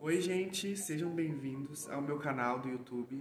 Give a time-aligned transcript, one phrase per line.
[0.00, 3.20] Oi, gente, sejam bem-vindos ao meu canal do YouTube.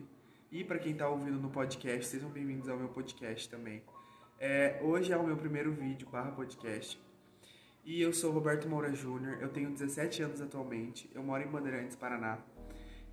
[0.52, 3.82] E para quem está ouvindo no podcast, sejam bem-vindos ao meu podcast também.
[4.39, 7.02] É, hoje é o meu primeiro vídeo barra podcast.
[7.84, 11.96] E eu sou Roberto Moura Júnior, eu tenho 17 anos atualmente, eu moro em Bandeirantes,
[11.96, 12.37] Paraná.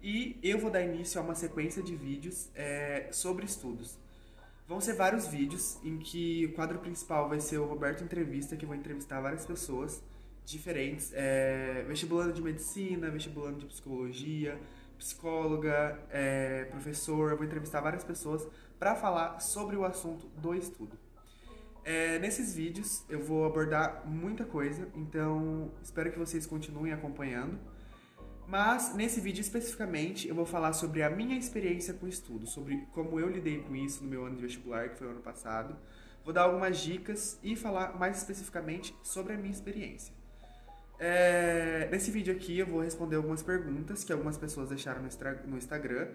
[0.02, 3.98] E eu vou dar início a uma sequência de vídeos é, sobre estudos.
[4.68, 8.66] Vão ser vários vídeos em que o quadro principal vai ser o Roberto Entrevista, que
[8.66, 10.02] eu vou entrevistar várias pessoas
[10.44, 14.58] diferentes, é, vestibulando de medicina, vestibulando de psicologia,
[14.98, 18.46] psicóloga, é, professor, eu vou entrevistar várias pessoas
[18.78, 20.98] para falar sobre o assunto do estudo.
[21.84, 27.58] É, nesses vídeos eu vou abordar muita coisa, então espero que vocês continuem acompanhando.
[28.46, 32.86] Mas nesse vídeo especificamente eu vou falar sobre a minha experiência com o estudo, sobre
[32.92, 35.76] como eu lidei com isso no meu ano de vestibular, que foi o ano passado.
[36.24, 40.14] Vou dar algumas dicas e falar mais especificamente sobre a minha experiência.
[40.98, 45.02] É, nesse vídeo aqui eu vou responder algumas perguntas que algumas pessoas deixaram
[45.46, 46.08] no, Instagram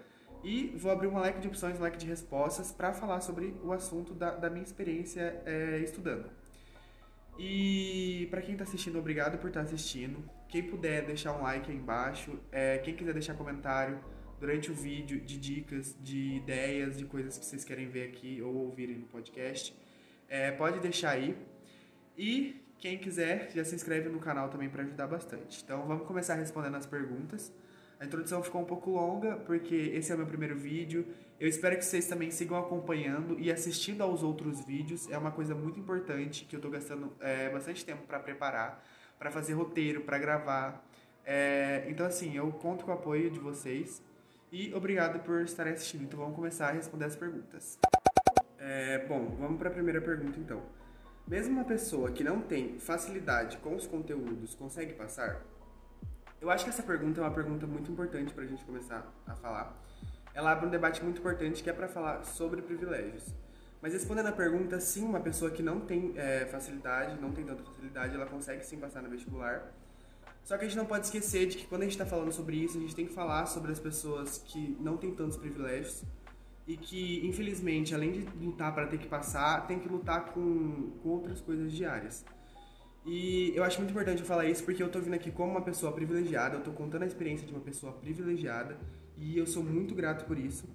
[0.44, 3.74] e vou abrir um leque de opções, um leque de respostas para falar sobre o
[3.74, 6.30] assunto da, da minha experiência é, estudando.
[7.38, 10.24] E para quem está assistindo, obrigado por estar tá assistindo.
[10.48, 14.00] Quem puder deixar um like aí embaixo, é, quem quiser deixar comentário
[14.40, 18.54] durante o vídeo de dicas, de ideias, de coisas que vocês querem ver aqui ou
[18.56, 19.76] ouvirem no podcast,
[20.28, 21.38] é, pode deixar aí.
[22.18, 25.62] E quem quiser, já se inscreve no canal também para ajudar bastante.
[25.64, 27.52] Então vamos começar respondendo as perguntas.
[28.00, 31.06] A introdução ficou um pouco longa, porque esse é o meu primeiro vídeo.
[31.38, 35.10] Eu espero que vocês também sigam acompanhando e assistindo aos outros vídeos.
[35.12, 38.82] É uma coisa muito importante que eu estou gastando é, bastante tempo para preparar,
[39.18, 40.82] para fazer roteiro, para gravar.
[41.26, 44.02] É, então, assim, eu conto com o apoio de vocês.
[44.50, 46.06] E obrigado por estarem assistindo.
[46.06, 47.78] Então vamos começar a responder as perguntas.
[48.58, 50.79] É, bom, vamos para a primeira pergunta então.
[51.30, 55.46] Mesmo uma pessoa que não tem facilidade com os conteúdos consegue passar?
[56.42, 59.36] Eu acho que essa pergunta é uma pergunta muito importante para a gente começar a
[59.36, 59.80] falar.
[60.34, 63.26] Ela abre um debate muito importante que é para falar sobre privilégios.
[63.80, 67.62] Mas respondendo a pergunta, sim, uma pessoa que não tem é, facilidade, não tem tanta
[67.62, 69.72] facilidade, ela consegue sim passar no vestibular.
[70.44, 72.56] Só que a gente não pode esquecer de que quando a gente está falando sobre
[72.56, 76.02] isso, a gente tem que falar sobre as pessoas que não têm tantos privilégios
[76.70, 81.10] e que, infelizmente, além de lutar para ter que passar, tem que lutar com, com
[81.10, 82.24] outras coisas diárias.
[83.04, 85.64] E eu acho muito importante eu falar isso porque eu tô vindo aqui como uma
[85.64, 88.78] pessoa privilegiada, eu tô contando a experiência de uma pessoa privilegiada
[89.18, 90.70] e eu sou muito grato por isso.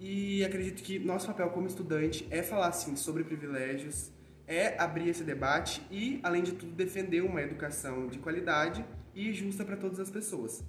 [0.00, 4.10] E acredito que nosso papel como estudante é falar assim sobre privilégios,
[4.48, 9.64] é abrir esse debate e, além de tudo, defender uma educação de qualidade e justa
[9.64, 10.64] para todas as pessoas.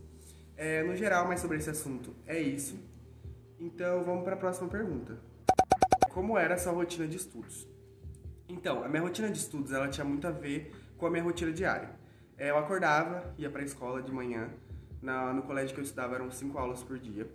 [0.56, 2.94] É, no geral, mais sobre esse assunto é isso.
[3.60, 5.18] Então vamos para a próxima pergunta.
[6.12, 7.68] Como era a sua rotina de estudos?
[8.48, 11.52] Então, a minha rotina de estudos ela tinha muito a ver com a minha rotina
[11.52, 11.90] diária.
[12.38, 14.50] É, eu acordava, ia para a escola de manhã.
[15.02, 17.30] No colégio que eu estudava eram cinco aulas por dia.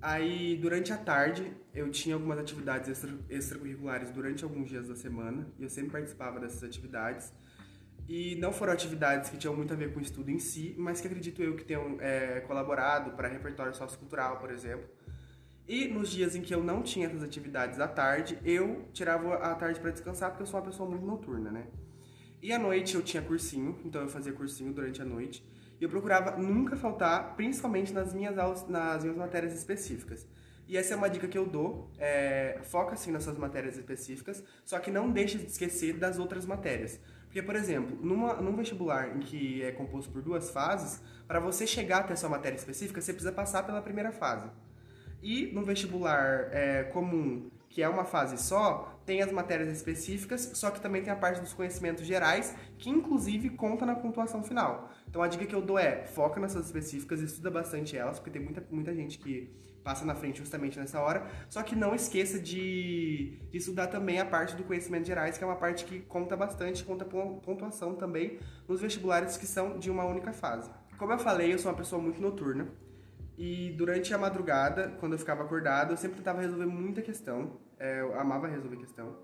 [0.00, 5.46] Aí, durante a tarde, eu tinha algumas atividades extra, extracurriculares durante alguns dias da semana.
[5.58, 7.32] E eu sempre participava dessas atividades.
[8.08, 11.00] E não foram atividades que tinham muito a ver com o estudo em si, mas
[11.00, 14.97] que acredito eu que tenham é, colaborado para repertório sociocultural, por exemplo
[15.68, 19.54] e nos dias em que eu não tinha essas atividades à tarde, eu tirava a
[19.54, 21.66] tarde para descansar, porque eu sou uma pessoa muito noturna, né?
[22.40, 25.44] E à noite eu tinha cursinho, então eu fazia cursinho durante a noite.
[25.78, 30.26] E eu procurava nunca faltar, principalmente nas minhas aulas, nas minhas matérias específicas.
[30.66, 34.42] E essa é uma dica que eu dou, é, foca assim nas suas matérias específicas,
[34.64, 36.98] só que não deixe de esquecer das outras matérias.
[37.24, 41.66] Porque, por exemplo, numa, num vestibular em que é composto por duas fases, para você
[41.66, 44.48] chegar até a sua matéria específica, você precisa passar pela primeira fase.
[45.22, 50.70] E no vestibular é, comum, que é uma fase só, tem as matérias específicas, só
[50.70, 54.90] que também tem a parte dos conhecimentos gerais, que inclusive conta na pontuação final.
[55.08, 58.42] Então a dica que eu dou é, foca nessas específicas, estuda bastante elas, porque tem
[58.42, 59.50] muita, muita gente que
[59.82, 64.24] passa na frente justamente nessa hora, só que não esqueça de, de estudar também a
[64.24, 68.80] parte do conhecimento gerais, que é uma parte que conta bastante, conta pontuação também nos
[68.80, 70.70] vestibulares que são de uma única fase.
[70.98, 72.68] Como eu falei, eu sou uma pessoa muito noturna,
[73.38, 77.60] e durante a madrugada, quando eu ficava acordado, eu sempre tentava resolver muita questão.
[77.78, 79.16] É, eu amava resolver questão.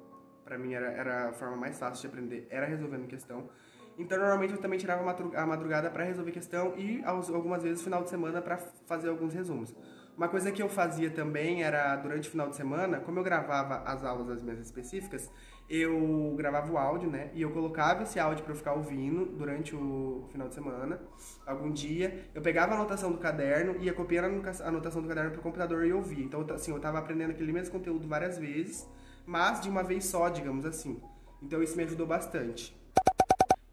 [0.45, 3.51] Para mim era, era a forma mais fácil de aprender, era resolvendo questão.
[3.99, 5.03] Então normalmente eu também tirava
[5.37, 8.57] a madrugada para resolver questão e algumas vezes final de semana para
[8.87, 9.75] fazer alguns resumos.
[10.17, 13.79] Uma coisa que eu fazia também era durante o final de semana, como eu gravava
[13.79, 15.29] as aulas das minhas específicas,
[15.69, 17.31] eu gravava o áudio, né?
[17.35, 21.01] E eu colocava esse áudio para eu ficar ouvindo durante o final de semana,
[21.45, 22.29] algum dia.
[22.33, 25.93] Eu pegava a anotação do caderno, ia copiando a anotação do caderno pro computador e
[25.93, 26.25] ouvia.
[26.25, 28.89] Então, assim, eu tava aprendendo aquele mesmo conteúdo várias vezes,
[29.27, 31.03] mas de uma vez só, digamos assim.
[31.43, 32.73] Então, isso me ajudou bastante.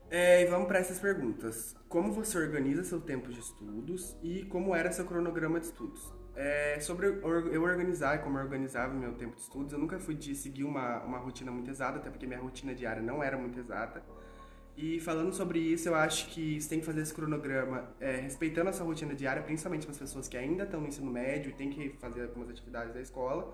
[0.09, 1.75] É, e vamos para essas perguntas.
[1.87, 6.20] Como você organiza seu tempo de estudos e como era seu cronograma de estudos?
[6.35, 10.15] É, sobre eu organizar e como eu organizava meu tempo de estudos, eu nunca fui
[10.15, 13.59] de seguir uma, uma rotina muito exata, até porque minha rotina diária não era muito
[13.59, 14.01] exata.
[14.77, 18.69] E falando sobre isso, eu acho que você tem que fazer esse cronograma é, respeitando
[18.69, 21.53] a sua rotina diária, principalmente para as pessoas que ainda estão no ensino médio e
[21.53, 23.53] têm que fazer algumas atividades da escola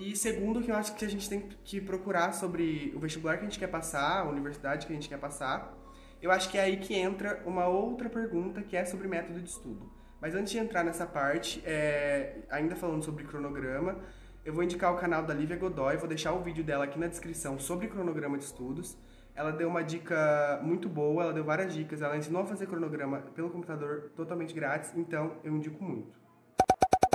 [0.00, 3.44] e segundo, que eu acho que a gente tem que procurar sobre o vestibular que
[3.44, 5.76] a gente quer passar, a universidade que a gente quer passar.
[6.22, 9.50] Eu acho que é aí que entra uma outra pergunta que é sobre método de
[9.50, 9.90] estudo.
[10.20, 13.96] Mas antes de entrar nessa parte, é, ainda falando sobre cronograma,
[14.44, 17.06] eu vou indicar o canal da Lívia Godoy, vou deixar o vídeo dela aqui na
[17.06, 18.96] descrição sobre cronograma de estudos.
[19.34, 23.20] Ela deu uma dica muito boa, ela deu várias dicas, ela ensinou a fazer cronograma
[23.34, 26.18] pelo computador totalmente grátis, então eu indico muito.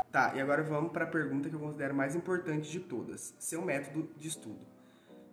[0.10, 3.62] Tá, e agora vamos para a pergunta que eu considero mais importante de todas: seu
[3.62, 4.60] método de estudo.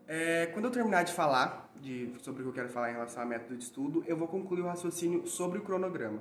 [0.09, 3.23] É, quando eu terminar de falar de, sobre o que eu quero falar em relação
[3.23, 6.21] ao método de estudo, eu vou concluir o raciocínio sobre o cronograma.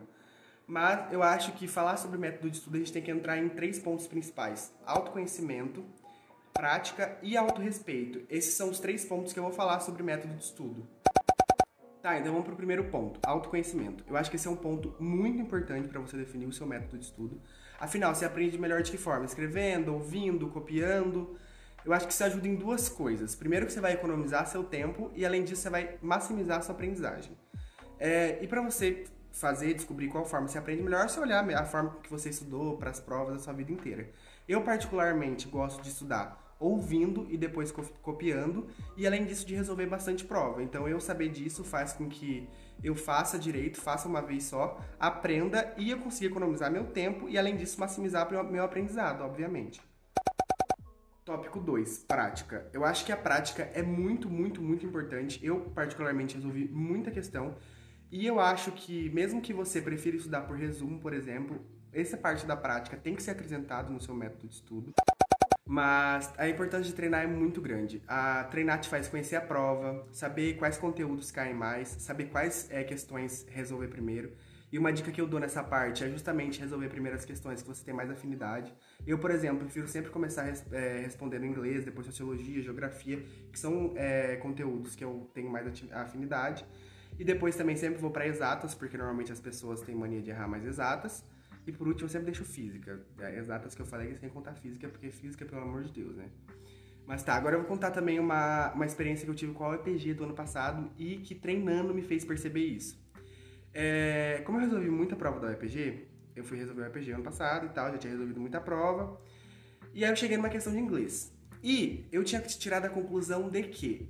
[0.69, 3.49] Mas eu acho que falar sobre método de estudo a gente tem que entrar em
[3.49, 5.83] três pontos principais: autoconhecimento,
[6.53, 8.21] prática e autorrespeito.
[8.29, 10.87] Esses são os três pontos que eu vou falar sobre método de estudo.
[12.03, 14.03] Tá, então vamos para o primeiro ponto, autoconhecimento.
[14.07, 16.99] Eu acho que esse é um ponto muito importante para você definir o seu método
[16.99, 17.41] de estudo.
[17.79, 19.25] Afinal, você aprende melhor de que forma?
[19.25, 21.35] Escrevendo, ouvindo, copiando.
[21.83, 23.33] Eu acho que isso ajuda em duas coisas.
[23.33, 27.35] Primeiro que você vai economizar seu tempo e além disso você vai maximizar sua aprendizagem.
[27.97, 31.97] É, e para você fazer, descobrir qual forma você aprende melhor, você olhar a forma
[32.03, 34.09] que você estudou para as provas da sua vida inteira.
[34.47, 37.71] Eu particularmente gosto de estudar ouvindo e depois
[38.01, 38.67] copiando,
[38.97, 40.61] e além disso de resolver bastante prova.
[40.61, 42.49] Então eu saber disso faz com que
[42.83, 47.37] eu faça direito, faça uma vez só, aprenda e eu consiga economizar meu tempo e,
[47.37, 49.81] além disso, maximizar meu aprendizado, obviamente.
[51.23, 52.67] Tópico 2, prática.
[52.73, 55.39] Eu acho que a prática é muito, muito, muito importante.
[55.45, 57.55] Eu, particularmente, resolvi muita questão.
[58.11, 61.63] E eu acho que, mesmo que você prefira estudar por resumo, por exemplo,
[61.93, 64.93] essa parte da prática tem que ser acrescentada no seu método de estudo.
[65.67, 68.01] Mas a importância de treinar é muito grande.
[68.07, 72.83] A treinar te faz conhecer a prova, saber quais conteúdos caem mais, saber quais é,
[72.83, 74.31] questões resolver primeiro.
[74.71, 77.67] E uma dica que eu dou nessa parte é justamente resolver primeiro as questões que
[77.67, 78.73] você tem mais afinidade.
[79.05, 84.35] Eu, por exemplo, prefiro sempre começar é, respondendo inglês, depois sociologia, geografia, que são é,
[84.37, 86.65] conteúdos que eu tenho mais afinidade.
[87.19, 90.47] E depois também sempre vou para exatas, porque normalmente as pessoas têm mania de errar
[90.47, 91.25] mais exatas.
[91.67, 93.05] E por último, eu sempre deixo física.
[93.19, 96.29] É, exatas que eu falei sem contar física, porque física, pelo amor de Deus, né?
[97.05, 99.69] Mas tá, agora eu vou contar também uma, uma experiência que eu tive com a
[99.69, 102.97] OEPG do ano passado e que treinando me fez perceber isso.
[103.73, 107.65] É, como eu resolvi muita prova da OEPG, eu fui resolver o OEPG ano passado
[107.65, 109.19] e tal, já tinha resolvido muita prova.
[109.93, 111.35] E aí eu cheguei numa questão de inglês.
[111.61, 114.09] E eu tinha tirado a conclusão de que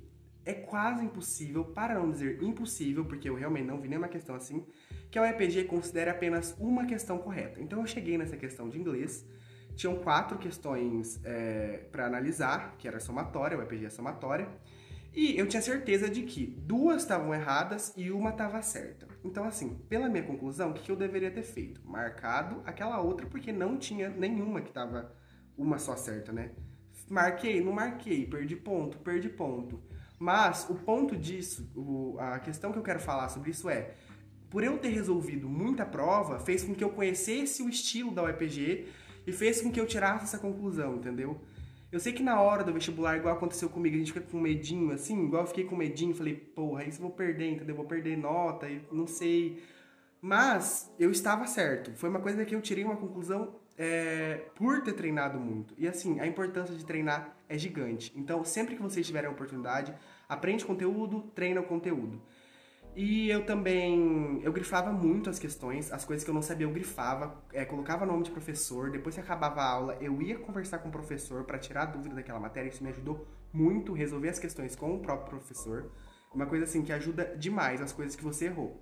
[0.50, 4.66] é quase impossível, para não dizer impossível, porque eu realmente não vi nenhuma questão assim,
[5.10, 7.60] que a UEPG considere apenas uma questão correta.
[7.60, 9.26] Então eu cheguei nessa questão de inglês,
[9.74, 14.48] tinham quatro questões é, para analisar, que era somatória, a UEPG é somatória,
[15.12, 19.08] e eu tinha certeza de que duas estavam erradas e uma estava certa.
[19.24, 21.80] Então, assim, pela minha conclusão, o que eu deveria ter feito?
[21.84, 25.12] Marcado aquela outra, porque não tinha nenhuma que estava
[25.56, 26.52] uma só certa, né?
[27.08, 29.82] Marquei, não marquei, perdi ponto, perdi ponto.
[30.20, 33.94] Mas o ponto disso, o, a questão que eu quero falar sobre isso é:
[34.50, 38.86] por eu ter resolvido muita prova, fez com que eu conhecesse o estilo da UEPG
[39.26, 41.40] e fez com que eu tirasse essa conclusão, entendeu?
[41.90, 44.92] Eu sei que na hora do vestibular, igual aconteceu comigo, a gente fica com medinho,
[44.92, 47.74] assim, igual eu fiquei com medinho, falei, porra, isso eu vou perder, entendeu?
[47.74, 49.62] Vou perder nota, não sei.
[50.20, 51.92] Mas eu estava certo.
[51.94, 55.74] Foi uma coisa que eu tirei uma conclusão é, por ter treinado muito.
[55.78, 58.12] E assim, a importância de treinar é gigante.
[58.14, 59.94] Então, sempre que vocês tiverem a oportunidade,
[60.30, 62.22] aprende conteúdo, treina o conteúdo.
[62.94, 66.72] E eu também, eu grifava muito as questões, as coisas que eu não sabia eu
[66.72, 70.88] grifava, é, colocava nome de professor, depois que acabava a aula eu ia conversar com
[70.88, 74.74] o professor para tirar a dúvida daquela matéria, isso me ajudou muito resolver as questões
[74.74, 75.90] com o próprio professor,
[76.34, 78.80] uma coisa assim que ajuda demais as coisas que você errou.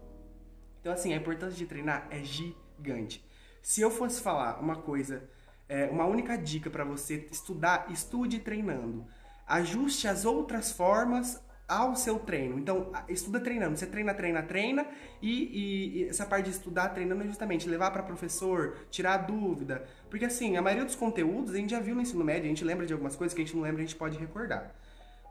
[0.80, 3.26] Então assim, a importância de treinar é gigante.
[3.60, 5.28] Se eu fosse falar uma coisa,
[5.68, 9.06] é, uma única dica para você estudar, estude treinando.
[9.48, 12.58] Ajuste as outras formas ao seu treino.
[12.58, 13.76] Então, estuda treinando.
[13.76, 14.86] Você treina, treina, treina.
[15.20, 19.84] E, e, e essa parte de estudar treinando é justamente levar para professor, tirar dúvida.
[20.08, 22.64] Porque, assim, a maioria dos conteúdos a gente já viu no ensino médio, a gente
[22.64, 24.74] lembra de algumas coisas que a gente não lembra, a gente pode recordar.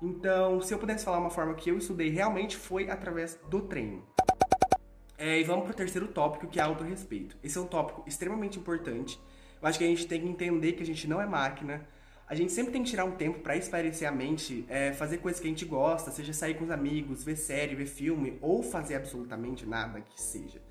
[0.02, 4.06] Então, se eu pudesse falar uma forma que eu estudei realmente foi através do treino.
[5.18, 7.36] É, e vamos para o terceiro tópico, que é autorrespeito.
[7.44, 9.20] Esse é um tópico extremamente importante.
[9.60, 11.84] Eu acho que a gente tem que entender que a gente não é máquina,
[12.28, 15.40] a gente sempre tem que tirar um tempo para espairecer a mente, é, fazer coisas
[15.40, 18.96] que a gente gosta, seja sair com os amigos, ver série, ver filme, ou fazer
[18.96, 20.62] absolutamente nada que seja.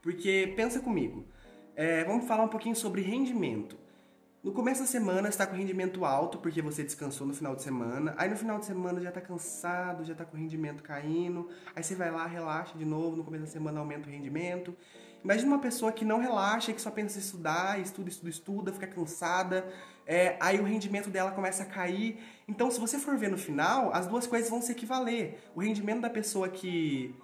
[0.00, 1.24] Porque, pensa comigo,
[1.74, 3.76] é, vamos falar um pouquinho sobre rendimento.
[4.44, 8.14] No começo da semana está com rendimento alto porque você descansou no final de semana.
[8.16, 11.48] Aí no final de semana já está cansado, já está com o rendimento caindo.
[11.74, 14.76] Aí você vai lá, relaxa de novo, no começo da semana aumenta o rendimento.
[15.22, 18.88] Imagina uma pessoa que não relaxa, que só pensa em estudar, estuda, estuda, estuda, fica
[18.88, 19.64] cansada,
[20.06, 22.18] é, aí o rendimento dela começa a cair.
[22.48, 25.38] Então, se você for ver no final, as duas coisas vão se equivaler.
[25.54, 27.14] O rendimento da pessoa que,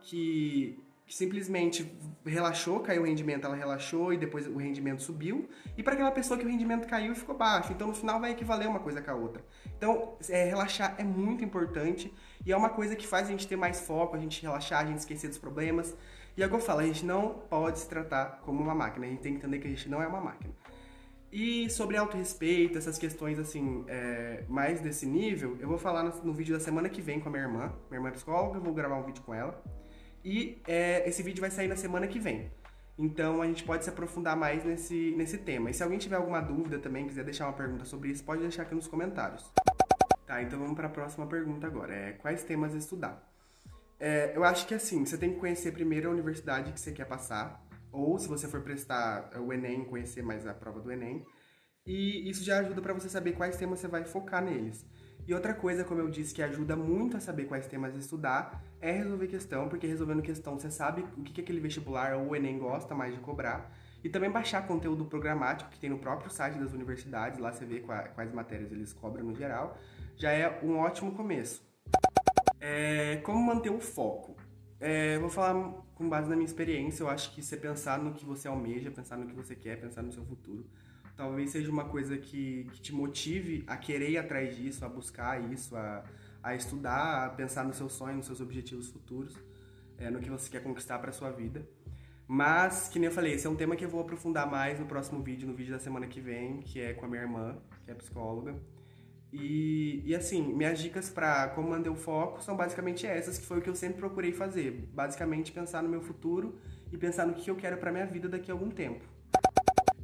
[0.00, 1.90] que que simplesmente
[2.24, 6.38] relaxou, caiu o rendimento, ela relaxou e depois o rendimento subiu, e para aquela pessoa
[6.38, 7.72] que o rendimento caiu e ficou baixo.
[7.72, 9.44] Então no final vai equivaler uma coisa com a outra.
[9.76, 12.12] Então é, relaxar é muito importante
[12.44, 14.86] e é uma coisa que faz a gente ter mais foco, a gente relaxar, a
[14.86, 15.94] gente esquecer dos problemas.
[16.36, 19.06] E é o que eu falo, a gente não pode se tratar como uma máquina,
[19.06, 20.52] a gente tem que entender que a gente não é uma máquina.
[21.34, 26.32] E sobre autorrespeito, essas questões assim, é, mais desse nível, eu vou falar no, no
[26.32, 27.72] vídeo da semana que vem com a minha irmã.
[27.90, 29.60] Minha irmã é psicóloga, eu vou gravar um vídeo com ela.
[30.24, 32.52] E é, esse vídeo vai sair na semana que vem.
[32.96, 35.70] Então a gente pode se aprofundar mais nesse, nesse tema.
[35.70, 38.62] E se alguém tiver alguma dúvida também, quiser deixar uma pergunta sobre isso, pode deixar
[38.62, 39.52] aqui nos comentários.
[40.28, 41.92] Tá, então vamos para a próxima pergunta agora.
[41.92, 43.28] É, quais temas estudar?
[43.98, 47.06] É, eu acho que assim, você tem que conhecer primeiro a universidade que você quer
[47.06, 47.63] passar.
[47.94, 51.24] Ou se você for prestar o Enem, conhecer mais a prova do Enem.
[51.86, 54.84] E isso já ajuda para você saber quais temas você vai focar neles.
[55.26, 58.90] E outra coisa, como eu disse, que ajuda muito a saber quais temas estudar, é
[58.90, 62.58] resolver questão, porque resolvendo questão você sabe o que, que aquele vestibular ou o Enem
[62.58, 63.72] gosta mais de cobrar.
[64.02, 67.80] E também baixar conteúdo programático que tem no próprio site das universidades, lá você vê
[67.80, 69.78] quais matérias eles cobram no geral,
[70.16, 71.66] já é um ótimo começo.
[72.60, 74.36] É, como manter o foco?
[74.80, 75.54] É, vou falar
[75.94, 79.16] com base na minha experiência, eu acho que você pensar no que você almeja, pensar
[79.16, 80.66] no que você quer, pensar no seu futuro,
[81.16, 85.40] talvez seja uma coisa que, que te motive a querer ir atrás disso, a buscar
[85.52, 86.04] isso, a,
[86.42, 89.36] a estudar, a pensar nos seus sonhos, nos seus objetivos futuros,
[89.96, 91.66] é, no que você quer conquistar para sua vida.
[92.26, 94.86] Mas, que nem eu falei, esse é um tema que eu vou aprofundar mais no
[94.86, 97.90] próximo vídeo, no vídeo da semana que vem, que é com a minha irmã, que
[97.90, 98.54] é psicóloga.
[99.36, 103.58] E, e assim, minhas dicas para como manter o foco são basicamente essas, que foi
[103.58, 104.88] o que eu sempre procurei fazer.
[104.92, 106.60] Basicamente, pensar no meu futuro
[106.92, 109.04] e pensar no que eu quero para minha vida daqui a algum tempo.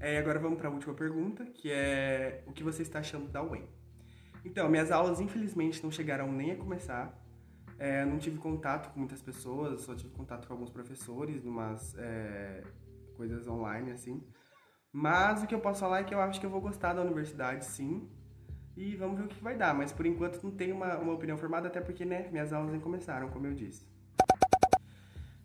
[0.00, 3.40] É, agora vamos para a última pergunta, que é o que você está achando da
[3.40, 3.68] UEM?
[4.44, 7.16] Então, minhas aulas infelizmente não chegaram nem a começar.
[7.78, 12.64] É, não tive contato com muitas pessoas, só tive contato com alguns professores, umas é,
[13.16, 14.26] coisas online assim.
[14.92, 17.02] Mas o que eu posso falar é que eu acho que eu vou gostar da
[17.02, 18.10] universidade, sim.
[18.80, 19.74] E vamos ver o que vai dar.
[19.74, 22.80] Mas por enquanto não tenho uma, uma opinião formada, até porque né, minhas aulas nem
[22.80, 23.86] começaram, como eu disse.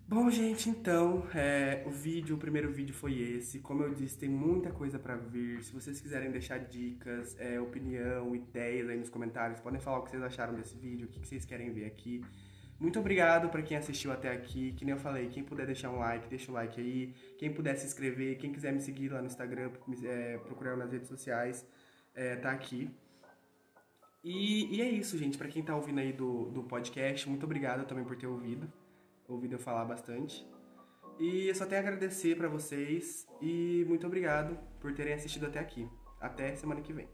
[0.07, 3.59] Bom, gente, então, é, o vídeo, o primeiro vídeo foi esse.
[3.59, 5.61] Como eu disse, tem muita coisa para vir.
[5.63, 10.11] Se vocês quiserem deixar dicas, é, opinião, ideias aí nos comentários, podem falar o que
[10.11, 12.23] vocês acharam desse vídeo, o que vocês querem ver aqui.
[12.79, 14.71] Muito obrigado para quem assistiu até aqui.
[14.77, 17.13] Que nem eu falei, quem puder deixar um like, deixa o like aí.
[17.37, 19.71] Quem puder se inscrever, quem quiser me seguir lá no Instagram,
[20.05, 21.67] é, procurar nas redes sociais,
[22.13, 22.89] é, tá aqui.
[24.25, 25.37] E, e é isso, gente.
[25.37, 28.67] Para quem tá ouvindo aí do, do podcast, muito obrigado também por ter ouvido
[29.27, 30.45] ouvido eu falar bastante.
[31.19, 35.59] E eu só tenho a agradecer para vocês e muito obrigado por terem assistido até
[35.59, 35.87] aqui.
[36.19, 37.07] Até semana que vem.